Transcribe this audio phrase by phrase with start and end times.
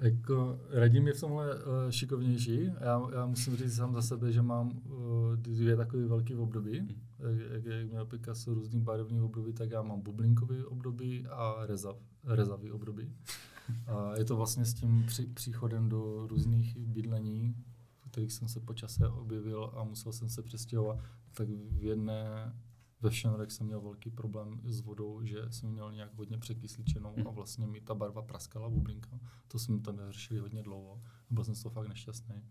[0.00, 2.64] Jako, Radim je v tomhle uh, šikovnější.
[2.64, 6.78] Já, já musím říct sám za sebe, že mám uh, dvě takové velké období.
[6.78, 6.88] Hmm.
[7.52, 12.72] Jak, jak měl Picasso různý barevný období, tak já mám bublinkový období a rezav, rezavý
[12.72, 13.12] období.
[13.86, 17.54] A je to vlastně s tím při, příchodem do různých bydlení,
[18.00, 20.98] v kterých jsem se po čase objevil a musel jsem se přestěhovat,
[21.34, 22.52] tak v jedné
[23.02, 27.30] ve Šenrek jsem měl velký problém s vodou, že jsem měl nějak hodně překysličenou a
[27.30, 29.20] vlastně mi ta barva praskala, bublinka.
[29.48, 31.02] To jsme tam řešili hodně dlouho.
[31.30, 32.42] Byl jsem z toho fakt nešťastný.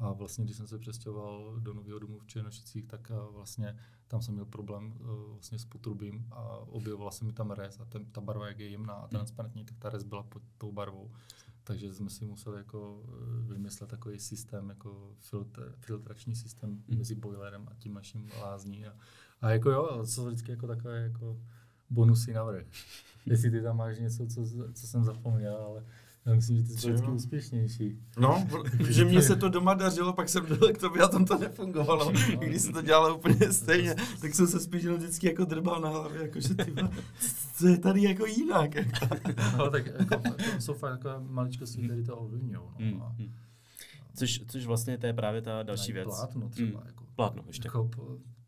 [0.00, 3.76] A vlastně, když jsem se přestěhoval do nového domu v Černošicích, tak vlastně
[4.08, 7.84] tam jsem měl problém uh, vlastně s potrubím a objevovala se mi tam rez a
[7.84, 11.10] ten, ta barva, jak je jemná a transparentní, tak ta rez byla pod tou barvou.
[11.64, 13.02] Takže jsme si museli jako
[13.40, 16.98] vymyslet takový systém, jako filtr, filtrační systém mm.
[16.98, 18.86] mezi boilerem a tím naším lázní.
[18.86, 18.96] A,
[19.40, 21.40] a jako jo, co vždycky jako takové jako
[21.90, 22.66] bonusy navrh.
[23.26, 25.84] Jestli ty tam máš něco, co, co jsem zapomněl, ale
[26.26, 27.98] já myslím, že ty jsi vždycky úspěšnější.
[28.18, 28.46] No,
[28.88, 32.12] že mně se to doma dařilo, pak jsem dal k tobě a tam to nefungovalo.
[32.12, 35.88] No, Když se to dělalo úplně stejně, tak jsem se spíš vždycky jako drbal na
[35.88, 36.74] hlavě, jako že ty
[37.54, 38.70] co je tady jako jinak.
[39.58, 40.04] no, tak jako,
[40.54, 42.52] to jsou fakt jako maličkosti, které to ovlivňují.
[42.52, 42.74] No.
[42.78, 43.34] Hmm, hmm.
[44.14, 46.08] Což, což vlastně to je právě ta další věc.
[46.08, 46.78] Plátno třeba.
[46.78, 46.86] Hmm.
[46.86, 47.68] Jako, plátno ještě.
[47.68, 47.90] Jako,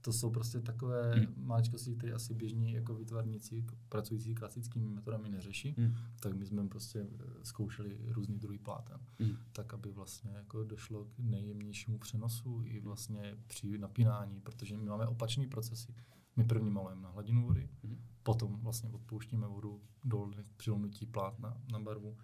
[0.00, 1.34] to jsou prostě takové hmm.
[1.36, 5.94] maličkosti, které asi běžní jako výtvarníci pracující klasickými metodami neřeší, hmm.
[6.20, 9.36] tak my jsme prostě eh, zkoušeli různý druhý pláten, hmm.
[9.52, 15.06] tak aby vlastně jako došlo k nejjemnějšímu přenosu i vlastně při napínání, protože my máme
[15.06, 15.94] opačný procesy.
[16.36, 17.98] My první malujeme na hladinu vody, hmm.
[18.22, 22.16] potom vlastně odpouštíme vodu dolů při plátna na barvu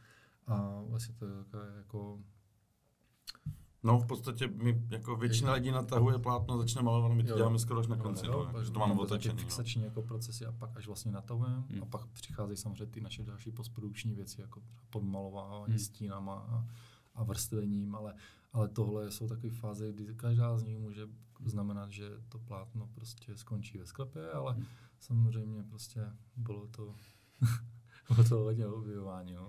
[0.46, 2.20] a vlastně to je jako
[3.84, 7.58] No, v podstatě my, jako většina lidí natahuje plátno, začne malovat, my to jo, děláme
[7.58, 9.38] skoro až na konci, jo, no, že to máme otočený.
[9.38, 11.82] fixační jako procesy a pak až vlastně natahujeme hmm.
[11.82, 15.78] a pak přicházejí samozřejmě ty naše další postprodukční věci, jako podmalování hmm.
[15.78, 16.66] stínama a,
[17.14, 18.14] a vrstvením, ale,
[18.52, 21.08] ale tohle jsou takové fáze, kdy každá z nich může
[21.44, 24.64] znamenat, že to plátno prostě skončí ve sklepě, ale hmm.
[25.00, 26.94] samozřejmě prostě bylo to,
[28.14, 29.48] bylo to hodně objevování, no.